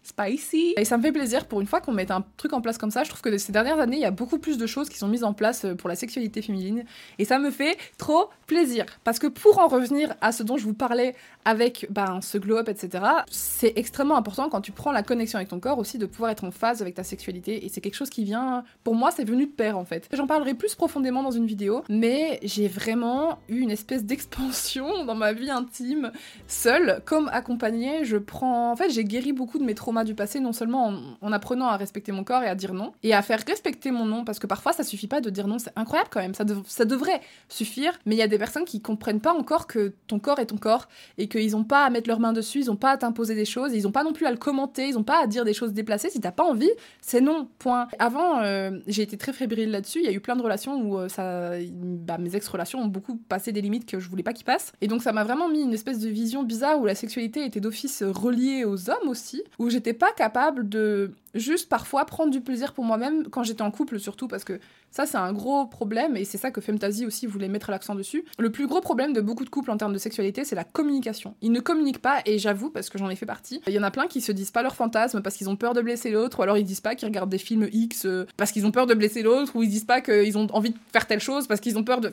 [0.05, 0.75] spicy.
[0.77, 2.91] Et ça me fait plaisir pour une fois qu'on mette un truc en place comme
[2.91, 3.03] ça.
[3.03, 5.09] Je trouve que ces dernières années, il y a beaucoup plus de choses qui sont
[5.09, 6.85] mises en place euh, pour la sexualité féminine.
[7.19, 8.85] Et ça me fait trop plaisir.
[9.03, 11.15] Parce que pour en revenir à ce dont je vous parlais
[11.45, 15.61] avec ben, ce glow-up, etc., c'est extrêmement important quand tu prends la connexion avec ton
[15.61, 17.65] corps aussi de pouvoir être en phase avec ta sexualité.
[17.65, 20.09] Et c'est quelque chose qui vient, pour moi, c'est venu de pair en fait.
[20.13, 25.15] J'en parlerai plus profondément dans une vidéo, mais j'ai vraiment eu une espèce d'expansion dans
[25.15, 26.13] ma vie intime,
[26.47, 28.05] seule, comme accompagnée.
[28.05, 31.33] Je prends, en fait, j'ai guéri beaucoup de mes traumas du passé, non seulement en,
[31.33, 34.25] apprenant à respecter mon corps et à dire non, et à faire respecter mon nom,
[34.25, 36.85] parce que parfois ça suffit pas de dire non, c'est incroyable quand même, ça, ça
[36.85, 40.39] devrait suffire, mais il y a des personnes qui comprennent pas encore que ton corps
[40.41, 42.91] est ton corps, et qu'ils ont pas à mettre leurs mains dessus, ils ont pas
[42.91, 45.23] à t'imposer des choses, ils ont pas non plus à le commenter, ils ont pas
[45.23, 47.89] à dire des choses déplacées, si t'as pas envie, c'est non, point.
[47.99, 50.99] Avant, euh, j'ai été très fébrile là-dessus, il y a eu plein de relations où
[50.99, 54.47] euh, ça, bah, mes ex-relations ont beaucoup passé des limites que je voulais pas qu'ils
[54.47, 57.45] passent, et donc ça m'a vraiment mis une espèce de vision bizarre où la sexualité
[57.45, 62.41] était d'office reliée aux hommes aussi, où j'étais pas capable de juste parfois prendre du
[62.41, 66.17] plaisir pour moi-même quand j'étais en couple surtout parce que ça c'est un gros problème
[66.17, 68.25] et c'est ça que Femtasy aussi voulait mettre l'accent dessus.
[68.39, 71.35] Le plus gros problème de beaucoup de couples en termes de sexualité c'est la communication.
[71.43, 73.83] Ils ne communiquent pas et j'avoue parce que j'en ai fait partie, il y en
[73.83, 76.39] a plein qui se disent pas leurs fantasmes parce qu'ils ont peur de blesser l'autre
[76.39, 78.87] ou alors ils disent pas qu'ils regardent des films X euh, parce qu'ils ont peur
[78.87, 81.61] de blesser l'autre ou ils disent pas qu'ils ont envie de faire telle chose parce
[81.61, 82.11] qu'ils ont peur de...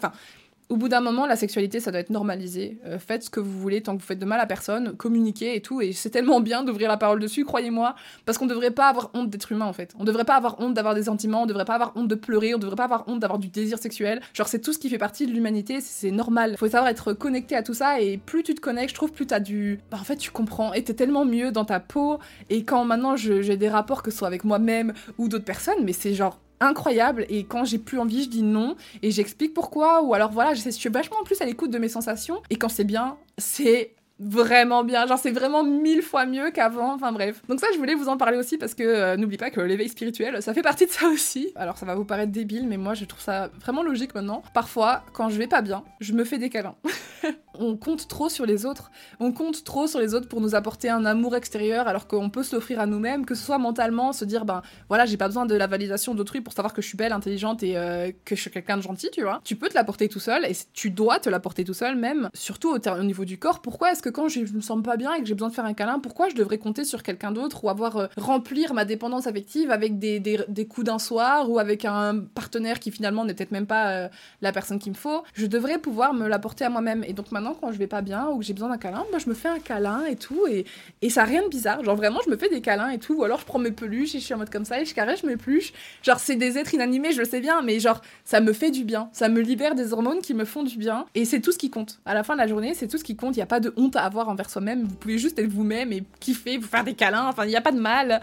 [0.72, 2.80] au bout d'un moment, la sexualité, ça doit être normalisé.
[2.86, 5.54] Euh, faites ce que vous voulez tant que vous faites de mal à personne, communiquez
[5.58, 5.82] et tout.
[5.82, 7.94] Et c'est tellement bien d'ouvrir la parole dessus, croyez-moi,
[8.26, 9.94] parce qu'on ne devrait pas avoir honte d'être humain en fait.
[10.00, 12.08] On ne devrait pas avoir honte d'avoir des sentiments, on ne devrait pas avoir honte
[12.08, 14.22] de pleurer, on ne devrait pas avoir honte d'avoir du désir sexuel.
[14.34, 16.56] Genre, c'est tout ce qui fait partie de l'humanité, c'est normal.
[16.58, 19.28] Faut savoir être connecté à tout ça et plus tu te connectes, je trouve, plus
[19.28, 19.80] t'as du.
[19.92, 22.20] Bah, en fait, tu comprends et t'es tellement mieux dans ta peau.
[22.50, 25.92] Et quand maintenant j'ai des rapports, que ce soit avec moi-même ou d'autres personnes, mais
[25.92, 27.26] c'est genre incroyable.
[27.30, 28.76] Et quand j'ai plus envie je dis non.
[29.02, 30.02] Et j'explique pourquoi.
[30.04, 32.42] Ou alors voilà je suis vachement en plus à l'écoute de mes sensations.
[32.50, 35.08] Et quand c'est bien c'est vraiment bien.
[35.08, 36.94] Genre, c'est vraiment mille fois mieux qu'avant.
[36.94, 37.42] Enfin, bref.
[37.50, 39.90] Donc, ça, je voulais vous en parler aussi parce que euh, n'oublie pas que l'éveil
[39.90, 41.52] spirituel, ça fait partie de ça aussi.
[41.56, 44.44] Alors, ça va vous paraître débile, mais moi, je trouve ça vraiment logique maintenant.
[44.54, 46.76] Parfois, quand je vais pas bien, je me fais des câlins.
[47.60, 48.92] on compte trop sur les autres.
[49.20, 52.44] On compte trop sur les autres pour nous apporter un amour extérieur alors qu'on peut
[52.44, 55.46] se l'offrir à nous-mêmes, que ce soit mentalement, se dire, ben voilà, j'ai pas besoin
[55.46, 58.42] de la validation d'autrui pour savoir que je suis belle, intelligente et euh, que je
[58.42, 59.42] suis quelqu'un de gentil, tu vois.
[59.44, 62.70] Tu peux te l'apporter tout seul et tu dois te l'apporter tout seul, même, surtout
[62.70, 63.62] au, au niveau du corps.
[63.62, 65.66] Pourquoi est-ce que quand je, me sens pas bien et que j'ai besoin de faire
[65.66, 69.28] un câlin, pourquoi je devrais compter sur quelqu'un d'autre ou avoir euh, remplir ma dépendance
[69.28, 73.52] affective avec des, des, coups d'un soir ou avec un partenaire qui finalement n'est peut-être
[73.52, 74.10] même pas euh,
[74.42, 75.24] la personne qu'il me faut?
[75.34, 77.04] Je devrais pouvoir me l'apporter à moi-même.
[77.06, 79.20] Et donc maintenant, quand je vais pas bien ou que j'ai besoin d'un câlin, moi
[79.20, 80.46] je me fais un câlin et tout.
[80.48, 80.66] Et,
[81.02, 81.84] et ça rien de bizarre.
[81.84, 83.16] Genre vraiment, je me fais des câlins et tout.
[83.16, 84.94] Ou alors je prends mes peluches et je suis en mode comme ça et je
[84.94, 85.74] caresse mes peluches.
[86.04, 88.84] Genre c'est des êtres inanimés, je le sais bien, mais genre ça me fait du
[88.84, 89.10] bien.
[89.14, 91.06] Ça me libère des hormones qui me font du bien.
[91.16, 92.00] Et c'est tout ce qui compte.
[92.06, 93.36] À la fin de la journée, c'est tout ce qui compte.
[93.36, 94.84] Il n'y a pas de honte à avoir envers soi-même.
[94.84, 97.28] Vous pouvez juste être vous-même et kiffer, vous faire des câlins.
[97.28, 98.22] Enfin, il n'y a pas de mal.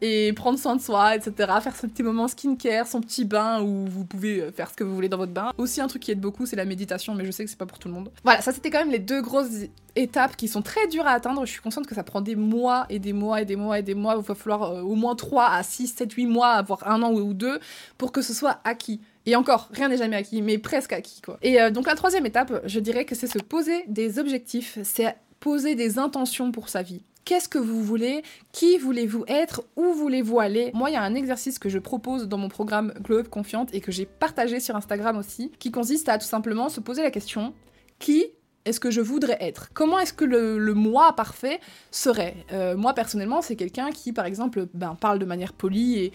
[0.00, 1.52] Et prendre soin de soi, etc.
[1.62, 4.94] Faire ce petit moment skincare, son petit bain où vous pouvez faire ce que vous
[4.94, 5.52] voulez dans votre bain.
[5.58, 7.66] Aussi, un truc qui aide beaucoup, c'est la méditation, mais je sais que c'est pas
[7.66, 8.10] pour tout le monde.
[8.24, 11.44] Voilà, ça c'était quand même les deux grosses étapes qui sont très dures à atteindre.
[11.44, 13.82] Je suis consciente que ça prend des mois et des mois et des mois et
[13.82, 14.16] des mois.
[14.16, 17.12] Il va falloir euh, au moins 3 à 6, 7, 8 mois, voire un an
[17.12, 17.58] ou deux
[17.98, 19.00] pour que ce soit acquis.
[19.30, 21.38] Et encore, rien n'est jamais acquis, mais presque acquis, quoi.
[21.42, 25.14] Et euh, donc la troisième étape, je dirais que c'est se poser des objectifs, c'est
[25.38, 27.02] poser des intentions pour sa vie.
[27.24, 28.22] Qu'est-ce que vous voulez?
[28.50, 29.62] Qui voulez-vous être?
[29.76, 30.72] Où voulez-vous aller?
[30.74, 33.72] Moi, il y a un exercice que je propose dans mon programme Glow Up Confiante
[33.72, 37.12] et que j'ai partagé sur Instagram aussi, qui consiste à tout simplement se poser la
[37.12, 37.54] question
[38.00, 38.26] qui
[38.64, 39.70] est-ce que je voudrais être?
[39.72, 42.34] Comment est-ce que le, moi parfait serait?
[42.52, 46.12] Euh, Moi, personnellement, c'est quelqu'un qui, par exemple, ben, parle de manière polie et,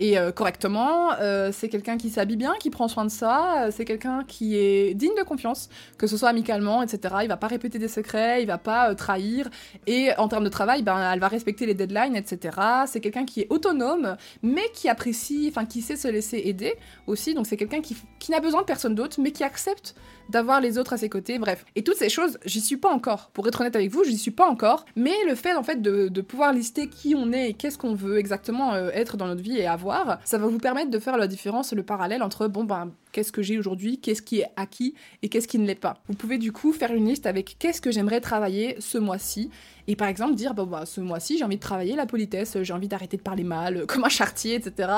[0.00, 1.12] et euh, correctement.
[1.20, 3.68] Euh, c'est quelqu'un qui s'habille bien, qui prend soin de ça.
[3.70, 7.16] c'est quelqu'un qui est digne de confiance, que ce soit amicalement, etc.
[7.22, 9.48] Il va pas répéter des secrets, il va pas trahir.
[9.86, 12.58] Et en termes de travail, ben, elle va respecter les deadlines, etc.
[12.86, 16.74] C'est quelqu'un qui est autonome, mais qui apprécie, enfin, qui sait se laisser aider
[17.06, 17.34] aussi.
[17.34, 19.94] Donc, c'est quelqu'un qui, qui n'a besoin de personne d'autre, mais qui accepte
[20.28, 21.64] d'avoir les autres à ses côtés, bref.
[21.74, 23.30] Et toutes ces choses, j'y suis pas encore.
[23.32, 24.84] Pour être honnête avec vous, j'y suis pas encore.
[24.96, 28.18] Mais le fait, en fait, de, pouvoir lister qui on est et qu'est-ce qu'on veut
[28.18, 29.85] exactement euh, être dans notre vie et avoir,
[30.24, 33.42] ça va vous permettre de faire la différence, le parallèle entre, bon, ben, qu'est-ce que
[33.42, 36.02] j'ai aujourd'hui, qu'est-ce qui est acquis et qu'est-ce qui ne l'est pas.
[36.08, 39.50] Vous pouvez du coup faire une liste avec qu'est-ce que j'aimerais travailler ce mois-ci
[39.88, 42.72] et par exemple dire bon bah ce mois-ci j'ai envie de travailler la politesse, j'ai
[42.72, 44.90] envie d'arrêter de parler mal comme un chartier, etc.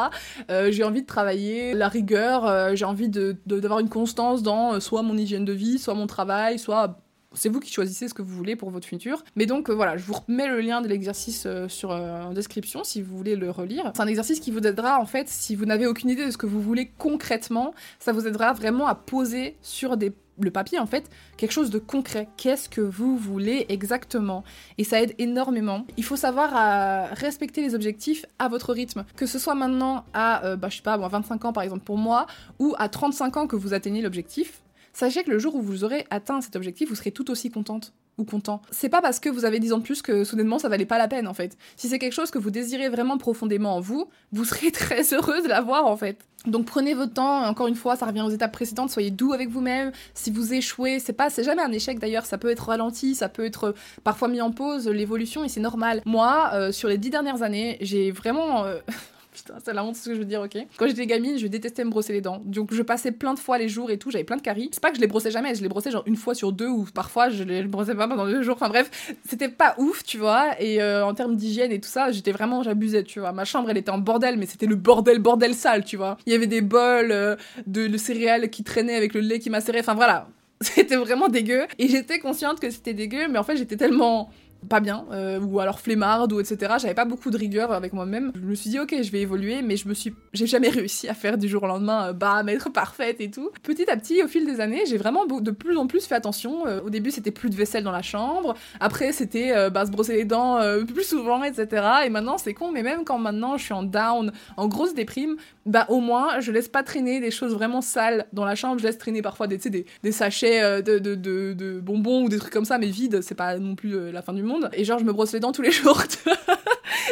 [0.51, 4.75] Euh, j'ai envie de travailler la rigueur, euh, j'ai envie de d'avoir une constance dans
[4.75, 6.99] euh, soit mon hygiène de vie, soit mon travail, soit
[7.35, 9.23] c'est vous qui choisissez ce que vous voulez pour votre futur.
[9.37, 13.17] Mais donc voilà, je vous remets le lien de l'exercice sur en description si vous
[13.17, 13.93] voulez le relire.
[13.95, 16.39] C'est un exercice qui vous aidera en fait si vous n'avez aucune idée de ce
[16.39, 19.97] que vous voulez concrètement, ça vous aidera vraiment à poser sur
[20.41, 22.29] le papier en fait, quelque chose de concret.
[22.37, 24.45] Qu'est-ce que vous voulez exactement?
[24.79, 25.87] Et ça aide énormément.
[25.97, 29.05] Il faut savoir respecter les objectifs à votre rythme.
[29.17, 31.99] Que ce soit maintenant à, euh, bah, je sais pas, 25 ans par exemple pour
[31.99, 32.27] moi,
[32.59, 34.63] ou à 35 ans que vous atteignez l'objectif,
[34.99, 37.93] sachez que le jour où vous aurez atteint cet objectif, vous serez tout aussi contente
[38.19, 38.61] ou content.
[38.73, 40.99] C'est pas parce que vous avez 10 ans de plus que soudainement ça valait pas
[40.99, 41.57] la peine en fait.
[41.77, 45.45] Si c'est quelque chose que vous désirez vraiment profondément en vous, vous serez très heureuse
[45.45, 46.19] de l'avoir en fait.
[46.47, 49.49] Donc prenez votre temps, encore une fois, ça revient aux étapes précédentes, soyez doux avec
[49.49, 49.93] vous-même.
[50.15, 53.29] Si vous échouez, c'est pas c'est jamais un échec d'ailleurs, ça peut être ralenti, ça
[53.29, 56.03] peut être parfois mis en pause l'évolution et c'est normal.
[56.05, 58.79] Moi, euh, sur les dix dernières années, j'ai vraiment euh,
[59.39, 60.59] Putain, c'est la honte ce que je veux dire, ok.
[60.77, 62.43] Quand j'étais gamine, je détestais me brosser les dents.
[62.45, 64.69] Donc je passais plein de fois les jours et tout, j'avais plein de caries.
[64.73, 66.67] C'est pas que je les brossais jamais, je les brossais genre une fois sur deux
[66.67, 68.57] ou parfois je les brossais pas pendant deux jours.
[68.57, 70.61] Enfin bref, c'était pas ouf, tu vois.
[70.61, 73.33] Et euh, en termes d'hygiène et tout ça, j'étais vraiment, j'abusais, tu vois.
[73.33, 76.19] Ma chambre, elle était en bordel, mais c'était le bordel, bordel sale, tu vois.
[76.27, 79.81] Il y avait des bols euh, de, céréales qui traînaient avec le lait qui macérait.
[79.81, 80.29] Enfin voilà,
[80.61, 81.67] c'était vraiment dégueu.
[81.79, 84.31] Et j'étais consciente que c'était dégueu, mais en fait j'étais tellement
[84.69, 86.75] pas bien, euh, ou alors flemmarde, ou etc.
[86.81, 88.33] J'avais pas beaucoup de rigueur avec moi-même.
[88.35, 91.09] Je me suis dit, ok, je vais évoluer, mais je me suis, j'ai jamais réussi
[91.09, 93.51] à faire du jour au lendemain, euh, bah, être parfaite et tout.
[93.63, 96.67] Petit à petit, au fil des années, j'ai vraiment de plus en plus fait attention.
[96.67, 98.55] Euh, au début, c'était plus de vaisselle dans la chambre.
[98.81, 101.87] Après, c'était bah, se brosser les dents plus souvent, etc.
[102.07, 105.37] Et maintenant, c'est con, mais même quand maintenant je suis en down, en grosse déprime,
[105.67, 108.79] bah au moins, je laisse pas traîner des choses vraiment sales dans la chambre.
[108.79, 112.39] Je laisse traîner parfois des, des, des sachets de, de, de, de, bonbons ou des
[112.39, 113.21] trucs comme ça, mais vides.
[113.23, 114.48] C'est pas non plus la fin du monde.
[114.73, 116.03] Et genre, je me brosse les dents tous les jours.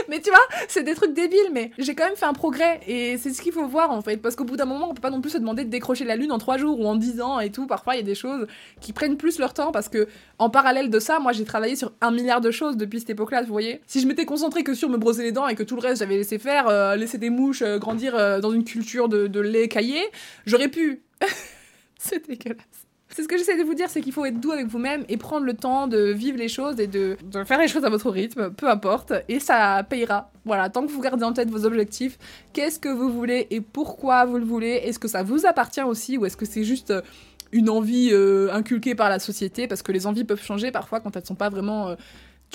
[0.09, 2.81] mais tu vois, c'est des trucs débiles, mais j'ai quand même fait un progrès.
[2.87, 4.17] Et c'est ce qu'il faut voir en fait.
[4.19, 6.17] Parce qu'au bout d'un moment, on peut pas non plus se demander de décrocher la
[6.17, 7.67] lune en 3 jours ou en 10 ans et tout.
[7.67, 8.47] Parfois, il y a des choses
[8.81, 11.93] qui prennent plus leur temps parce que, en parallèle de ça, moi j'ai travaillé sur
[12.01, 13.81] un milliard de choses depuis cette époque-là, vous voyez.
[13.87, 16.01] Si je m'étais concentré que sur me brosser les dents et que tout le reste
[16.01, 19.41] j'avais laissé faire, euh, laisser des mouches euh, grandir euh, dans une culture de, de
[19.41, 20.01] lait caillé,
[20.47, 21.03] j'aurais pu.
[21.99, 22.86] c'est dégueulasse.
[23.17, 25.17] C'est ce que j'essaie de vous dire, c'est qu'il faut être doux avec vous-même et
[25.17, 28.51] prendre le temps de vivre les choses et de, faire les choses à votre rythme,
[28.51, 30.31] peu importe, et ça payera.
[30.45, 32.19] Voilà, tant que vous gardez en tête vos objectifs,
[32.53, 36.19] qu'est-ce que vous voulez et pourquoi vous le voulez, est-ce que ça vous appartient aussi
[36.19, 37.01] ou est-ce que c'est juste euh,
[37.53, 41.17] une envie euh, inculquée par la société parce que les envies peuvent changer parfois quand
[41.17, 41.95] elles sont pas vraiment euh,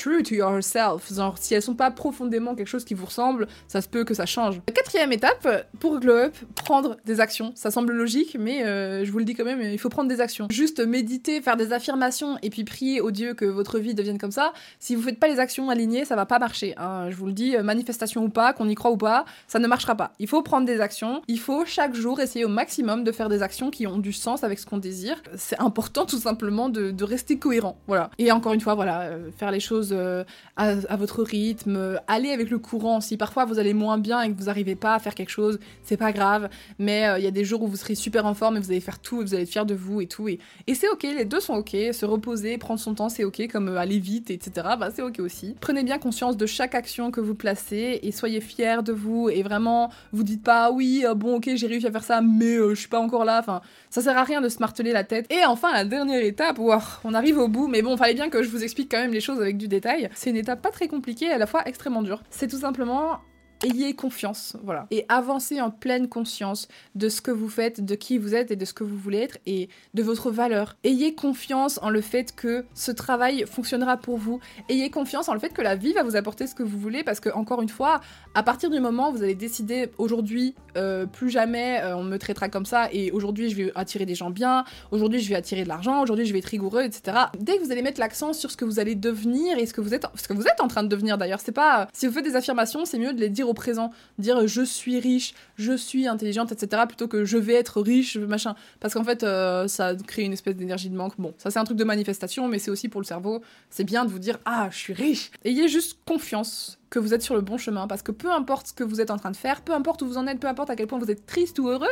[0.01, 1.13] true to yourself.
[1.13, 4.13] Genre, si elles sont pas profondément quelque chose qui vous ressemble, ça se peut que
[4.13, 4.59] ça change.
[4.73, 7.51] quatrième étape, pour Glow Up, prendre des actions.
[7.55, 10.19] Ça semble logique, mais euh, je vous le dis quand même, il faut prendre des
[10.19, 10.47] actions.
[10.49, 14.31] Juste méditer, faire des affirmations et puis prier au Dieu que votre vie devienne comme
[14.31, 14.53] ça.
[14.79, 16.73] Si vous faites pas les actions alignées, ça va pas marcher.
[16.77, 17.09] Hein.
[17.09, 19.95] Je vous le dis, manifestation ou pas, qu'on y croit ou pas, ça ne marchera
[19.95, 20.13] pas.
[20.19, 21.21] Il faut prendre des actions.
[21.27, 24.43] Il faut chaque jour essayer au maximum de faire des actions qui ont du sens
[24.43, 25.21] avec ce qu'on désire.
[25.35, 27.77] C'est important tout simplement de, de, rester cohérent.
[27.87, 28.09] Voilà.
[28.17, 30.23] Et encore une fois, voilà, euh, faire les choses euh,
[30.55, 33.01] à, votre rythme, allez avec le courant.
[33.01, 35.59] Si parfois vous allez moins bien et que vous n'arrivez pas à faire quelque chose,
[35.83, 36.49] c'est pas grave.
[36.79, 38.71] Mais euh, il y a des jours où vous serez super en forme et vous
[38.71, 40.27] allez faire tout et vous allez être fier de vous et tout.
[40.27, 40.39] Et,
[40.73, 41.75] c'est ok, les deux sont ok.
[41.91, 43.47] Se reposer, prendre son temps, c'est ok.
[43.51, 44.67] Comme euh, aller vite, etc.
[44.79, 45.55] Bah, c'est ok aussi.
[45.61, 49.29] Prenez bien conscience de chaque action que vous placez et soyez fiers de vous.
[49.29, 52.75] Et vraiment, vous dites pas oui, bon ok, j'ai réussi à faire ça, mais je
[52.75, 53.39] suis pas encore là.
[53.39, 55.31] Enfin, ça sert à rien de se marteler la tête.
[55.31, 56.59] Et enfin, la dernière étape,
[57.03, 57.67] on arrive au bout.
[57.67, 60.09] Mais bon, fallait bien que je vous explique quand même les choses avec du détail.
[60.13, 62.21] C'est une étape pas très compliquée et à la fois extrêmement dure.
[62.29, 63.19] C'est tout simplement
[63.63, 64.87] ayez confiance, voilà.
[64.91, 68.55] Et avancez en pleine conscience de ce que vous faites, de qui vous êtes et
[68.55, 70.75] de ce que vous voulez être et de votre valeur.
[70.83, 74.39] Ayez confiance en le fait que ce travail fonctionnera pour vous.
[74.69, 77.03] Ayez confiance en le fait que la vie va vous apporter ce que vous voulez
[77.03, 78.01] parce que, encore une fois,
[78.33, 82.17] à partir du moment où vous allez décider aujourd'hui, euh, plus jamais euh, on me
[82.17, 85.63] traitera comme ça et aujourd'hui je vais attirer des gens bien, aujourd'hui je vais attirer
[85.63, 87.17] de l'argent, aujourd'hui je vais être rigoureux, etc.
[87.39, 89.81] Dès que vous allez mettre l'accent sur ce que vous allez devenir et ce que
[89.81, 92.13] vous êtes, ce que vous êtes en train de devenir d'ailleurs, c'est pas, si vous
[92.13, 95.73] faites des affirmations, c'est mieux de les dire au présent, dire je suis riche, je
[95.77, 96.83] suis intelligente, etc.
[96.87, 98.55] plutôt que je vais être riche, machin.
[98.79, 101.13] Parce qu'en fait, euh, ça crée une espèce d'énergie de manque.
[101.19, 103.41] Bon, ça c'est un truc de manifestation, mais c'est aussi pour le cerveau.
[103.69, 105.31] C'est bien de vous dire ah, je suis riche.
[105.45, 107.87] Ayez juste confiance que vous êtes sur le bon chemin.
[107.87, 110.07] Parce que peu importe ce que vous êtes en train de faire, peu importe où
[110.07, 111.87] vous en êtes, peu importe à quel point vous êtes triste ou heureux,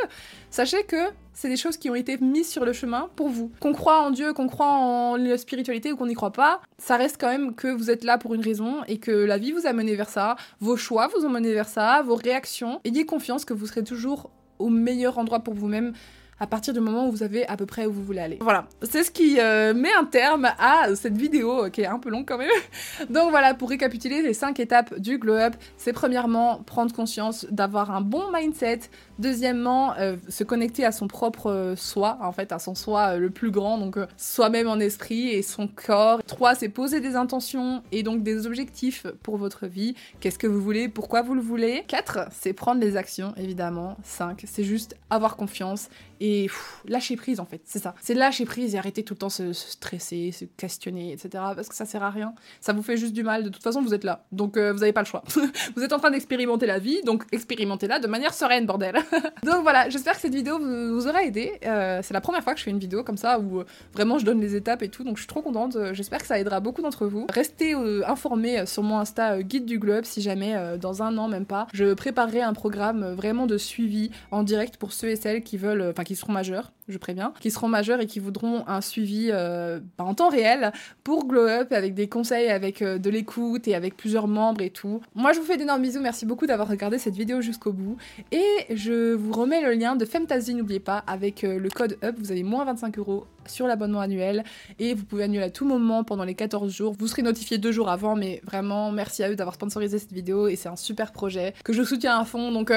[0.50, 0.96] sachez que
[1.32, 3.50] c'est des choses qui ont été mises sur le chemin pour vous.
[3.60, 6.96] Qu'on croit en Dieu, qu'on croit en la spiritualité ou qu'on n'y croit pas, ça
[6.96, 9.66] reste quand même que vous êtes là pour une raison et que la vie vous
[9.66, 12.80] a mené vers ça, vos choix vous ont mené vers ça, vos réactions.
[12.84, 15.94] Ayez confiance que vous serez toujours au meilleur endroit pour vous-même
[16.40, 18.38] à partir du moment où vous savez à peu près où vous voulez aller.
[18.40, 22.08] Voilà, c'est ce qui euh, met un terme à cette vidéo qui est un peu
[22.08, 22.48] longue quand même.
[23.10, 27.90] Donc voilà, pour récapituler les cinq étapes du glow up, c'est premièrement prendre conscience d'avoir
[27.90, 28.80] un bon mindset,
[29.20, 33.18] Deuxièmement, euh, se connecter à son propre euh, soi, en fait, à son soi euh,
[33.18, 36.22] le plus grand, donc soi-même en esprit et son corps.
[36.24, 39.94] Trois, c'est poser des intentions et donc des objectifs pour votre vie.
[40.20, 40.88] Qu'est-ce que vous voulez?
[40.88, 41.84] Pourquoi vous le voulez?
[41.86, 43.98] Quatre, c'est prendre les actions, évidemment.
[44.04, 45.90] Cinq, c'est juste avoir confiance
[46.22, 46.48] et
[46.86, 47.94] lâcher prise en fait, c'est ça.
[48.00, 51.28] C'est lâcher prise et arrêter tout le temps se, se, stresser, se questionner, etc.
[51.54, 52.34] Parce que ça sert à rien.
[52.60, 53.44] Ça vous fait juste du mal.
[53.44, 54.24] De toute façon, vous êtes là.
[54.32, 55.24] Donc vous n'avez pas le choix.
[55.76, 58.96] vous êtes en train d'expérimenter la vie, donc expérimentez-la de manière sereine, bordel.
[59.44, 61.52] donc voilà, j'espère que cette vidéo vous, aura aidé.
[61.66, 64.18] Euh, c'est la première fois que je fais une vidéo comme ça où euh, vraiment
[64.18, 65.76] je donne les étapes et tout, donc je suis trop contente.
[65.76, 67.26] Euh, j'espère que ça aidera beaucoup d'entre vous.
[67.32, 67.74] Restez
[68.06, 71.94] informés sur mon Insta Guide du Globe si jamais dans un an, même pas, je
[71.94, 76.04] préparerai un programme vraiment de suivi en direct pour ceux et celles qui veulent, enfin
[76.04, 80.14] qui seront majeurs je préviens, qui seront majeurs et qui voudront un suivi bah, en
[80.14, 80.72] temps réel
[81.04, 85.00] pour Glow Up avec des conseils, avec de l'écoute et avec plusieurs membres et tout.
[85.14, 86.00] Moi, je vous fais d'énormes bisous.
[86.00, 87.96] Merci beaucoup d'avoir regardé cette vidéo jusqu'au bout.
[88.32, 92.18] Et je vous remets le lien de Femtasy, n'oubliez pas, avec euh, le code UP.
[92.18, 94.44] Vous avez moins 25 euros sur l'abonnement annuel
[94.78, 96.94] et vous pouvez annuler à tout moment pendant les 14 jours.
[96.98, 100.48] Vous serez notifié deux jours avant, mais vraiment, merci à eux d'avoir sponsorisé cette vidéo
[100.48, 102.52] et c'est un super projet que je soutiens à fond.
[102.52, 102.72] Donc,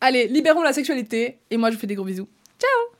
[0.00, 2.28] allez, libérons la sexualité et moi, je vous fais des gros bisous.
[2.58, 2.99] Ciao